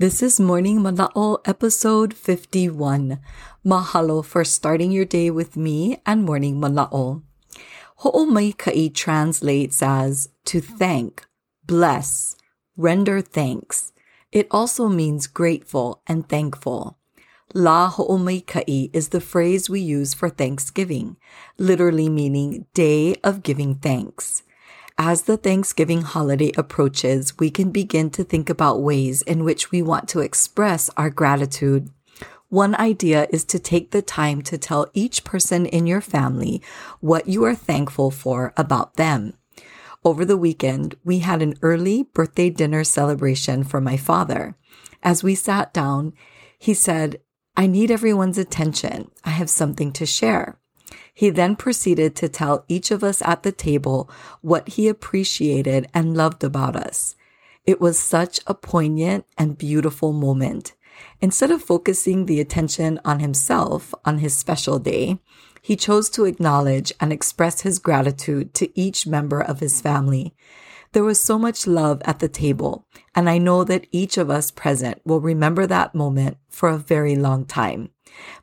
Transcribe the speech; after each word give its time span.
This 0.00 0.22
is 0.22 0.40
Morning 0.40 0.78
Mana'o 0.78 1.40
episode 1.44 2.14
51. 2.14 3.20
Mahalo 3.62 4.24
for 4.24 4.44
starting 4.44 4.90
your 4.90 5.04
day 5.04 5.28
with 5.28 5.58
me 5.58 6.00
and 6.06 6.24
Morning 6.24 6.58
Mana'o. 6.58 7.22
Ho'omaikai 7.98 8.94
translates 8.94 9.82
as 9.82 10.30
to 10.46 10.62
thank, 10.62 11.26
bless, 11.66 12.34
render 12.78 13.20
thanks. 13.20 13.92
It 14.32 14.48
also 14.50 14.88
means 14.88 15.26
grateful 15.26 16.00
and 16.06 16.26
thankful. 16.26 16.96
La 17.52 17.90
ho'omaikai 17.90 18.88
is 18.94 19.10
the 19.10 19.20
phrase 19.20 19.68
we 19.68 19.80
use 19.80 20.14
for 20.14 20.30
Thanksgiving, 20.30 21.18
literally 21.58 22.08
meaning 22.08 22.64
day 22.72 23.16
of 23.22 23.42
giving 23.42 23.74
thanks. 23.74 24.44
As 25.02 25.22
the 25.22 25.38
Thanksgiving 25.38 26.02
holiday 26.02 26.52
approaches, 26.58 27.38
we 27.38 27.50
can 27.50 27.70
begin 27.70 28.10
to 28.10 28.22
think 28.22 28.50
about 28.50 28.82
ways 28.82 29.22
in 29.22 29.44
which 29.44 29.70
we 29.70 29.80
want 29.80 30.10
to 30.10 30.20
express 30.20 30.90
our 30.94 31.08
gratitude. 31.08 31.88
One 32.50 32.74
idea 32.74 33.26
is 33.30 33.46
to 33.46 33.58
take 33.58 33.92
the 33.92 34.02
time 34.02 34.42
to 34.42 34.58
tell 34.58 34.90
each 34.92 35.24
person 35.24 35.64
in 35.64 35.86
your 35.86 36.02
family 36.02 36.60
what 37.00 37.26
you 37.26 37.44
are 37.44 37.54
thankful 37.54 38.10
for 38.10 38.52
about 38.58 38.96
them. 38.96 39.32
Over 40.04 40.26
the 40.26 40.36
weekend, 40.36 40.96
we 41.02 41.20
had 41.20 41.40
an 41.40 41.54
early 41.62 42.02
birthday 42.02 42.50
dinner 42.50 42.84
celebration 42.84 43.64
for 43.64 43.80
my 43.80 43.96
father. 43.96 44.54
As 45.02 45.24
we 45.24 45.34
sat 45.34 45.72
down, 45.72 46.12
he 46.58 46.74
said, 46.74 47.22
I 47.56 47.66
need 47.66 47.90
everyone's 47.90 48.36
attention. 48.36 49.10
I 49.24 49.30
have 49.30 49.48
something 49.48 49.92
to 49.92 50.04
share. 50.04 50.59
He 51.12 51.30
then 51.30 51.56
proceeded 51.56 52.16
to 52.16 52.28
tell 52.28 52.64
each 52.68 52.90
of 52.90 53.04
us 53.04 53.22
at 53.22 53.42
the 53.42 53.52
table 53.52 54.10
what 54.40 54.68
he 54.70 54.88
appreciated 54.88 55.88
and 55.92 56.16
loved 56.16 56.42
about 56.44 56.76
us. 56.76 57.16
It 57.66 57.80
was 57.80 57.98
such 57.98 58.40
a 58.46 58.54
poignant 58.54 59.26
and 59.36 59.58
beautiful 59.58 60.12
moment. 60.12 60.72
Instead 61.20 61.50
of 61.50 61.62
focusing 61.62 62.26
the 62.26 62.40
attention 62.40 63.00
on 63.04 63.20
himself 63.20 63.94
on 64.04 64.18
his 64.18 64.36
special 64.36 64.78
day, 64.78 65.18
he 65.62 65.76
chose 65.76 66.08
to 66.10 66.24
acknowledge 66.24 66.92
and 67.00 67.12
express 67.12 67.60
his 67.60 67.78
gratitude 67.78 68.54
to 68.54 68.78
each 68.78 69.06
member 69.06 69.40
of 69.40 69.60
his 69.60 69.80
family. 69.80 70.34
There 70.92 71.04
was 71.04 71.22
so 71.22 71.38
much 71.38 71.66
love 71.66 72.02
at 72.04 72.18
the 72.18 72.28
table, 72.28 72.86
and 73.14 73.30
I 73.30 73.38
know 73.38 73.62
that 73.64 73.86
each 73.92 74.18
of 74.18 74.30
us 74.30 74.50
present 74.50 75.00
will 75.04 75.20
remember 75.20 75.66
that 75.66 75.94
moment 75.94 76.38
for 76.48 76.68
a 76.68 76.78
very 76.78 77.14
long 77.14 77.44
time. 77.44 77.90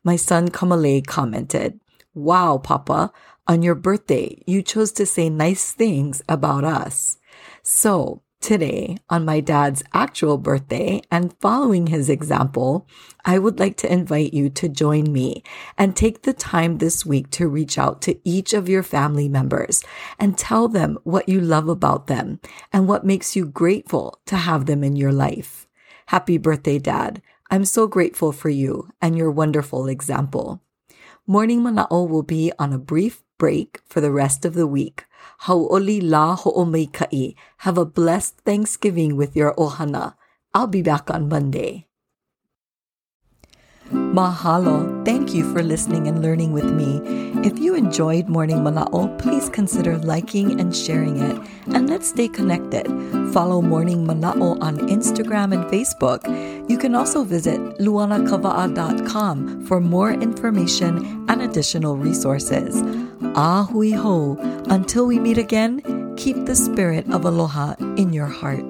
My 0.03 0.16
son 0.16 0.50
Kamale 0.50 1.06
commented, 1.06 1.80
Wow, 2.18 2.58
Papa, 2.58 3.14
on 3.48 3.62
your 3.62 3.76
birthday, 3.76 4.42
you 4.48 4.64
chose 4.64 4.92
to 4.94 5.06
say 5.06 5.30
nice 5.30 5.72
things 5.72 6.24
about 6.28 6.64
us. 6.64 7.20
So, 7.62 8.24
today, 8.42 8.98
on 9.08 9.24
my 9.24 9.40
dad's 9.40 9.84
actual 9.94 10.40
birthday 10.40 11.04
and 11.12 11.38
following 11.40 11.86
his 11.86 12.09
example, 12.09 12.88
I 13.24 13.38
would 13.38 13.59
like 13.59 13.78
to 13.78 13.94
invite 13.94 14.34
you 14.34 14.50
to 14.50 14.68
join 14.68 15.14
me 15.14 15.44
and 15.78 15.96
take 15.96 16.24
the 16.24 16.34
time 16.34 16.80
this 16.80 17.06
week 17.06 17.30
to 17.34 17.48
reach 17.48 17.78
out 17.78 18.02
to 18.02 18.20
each 18.28 18.52
of 18.52 18.68
your 18.68 18.81
family 18.81 19.30
members 19.30 19.84
and 20.18 20.36
tell 20.36 20.68
them 20.68 20.98
what 21.04 21.30
you 21.30 21.40
love 21.40 21.70
about 21.70 22.08
them 22.08 22.40
and 22.74 22.88
what 22.88 23.06
makes 23.06 23.36
you 23.36 23.46
grateful 23.46 24.20
to 24.25 24.38
have 24.38 24.66
them 24.66 24.84
in 24.84 24.96
your 24.96 25.14
life. 25.14 25.68
Happy 26.08 26.40
birthday, 26.40 26.80
Dad. 26.80 27.22
I'm 27.52 27.64
so 27.64 27.86
grateful 27.86 28.31
for 28.31 28.50
you 28.50 28.90
and 29.03 29.16
your 29.16 29.30
wonderful 29.30 29.88
example. 29.88 30.64
Morning 31.30 31.60
Mana'o 31.60 32.08
will 32.08 32.24
be 32.24 32.54
on 32.58 32.72
a 32.72 32.80
brief 32.80 33.22
break 33.38 33.82
for 33.86 34.00
the 34.00 34.14
rest 34.14 34.46
of 34.46 34.54
the 34.54 34.66
week. 34.66 35.04
Hau'oli 35.42 36.00
la 36.02 36.38
ho'omaikai. 36.38 37.36
Have 37.68 37.78
a 37.78 37.84
blessed 37.84 38.40
Thanksgiving 38.46 39.18
with 39.18 39.36
your 39.36 39.54
ohana. 39.56 40.16
I'll 40.54 40.68
be 40.68 40.82
back 40.82 41.12
on 41.12 41.28
Monday. 41.28 41.87
Mahalo. 43.92 45.06
Thank 45.06 45.34
you 45.34 45.52
for 45.53 45.64
listening 45.64 46.08
and 46.08 46.22
learning 46.22 46.52
with 46.52 46.66
me. 46.66 47.02
If 47.46 47.59
you 47.59 47.75
enjoyed 47.75 48.28
Morning 48.28 48.58
Mana'o, 48.58 49.18
please 49.20 49.50
consider 49.50 49.98
liking 49.98 50.59
and 50.59 50.75
sharing 50.75 51.18
it. 51.20 51.38
And 51.74 51.90
let's 51.90 52.08
stay 52.09 52.28
connected. 52.28 52.88
Follow 53.31 53.62
Morning 53.62 54.06
Mana'o 54.06 54.59
on 54.62 54.78
Instagram 54.90 55.53
and 55.53 55.66
Facebook. 55.66 56.26
You 56.70 56.78
can 56.78 56.96
also 56.96 57.24
visit 57.24 57.59
luanakava'a.com 57.80 59.66
for 59.66 59.80
more 59.80 60.12
information 60.12 61.26
and 61.30 61.42
additional 61.42 61.97
resources. 61.97 62.81
Ahui 63.38 63.96
ho. 63.96 64.36
Until 64.70 65.06
we 65.06 65.20
meet 65.20 65.38
again, 65.38 65.81
keep 66.18 66.46
the 66.46 66.56
spirit 66.56 67.09
of 67.12 67.24
aloha 67.24 67.76
in 67.96 68.12
your 68.12 68.28
heart. 68.28 68.66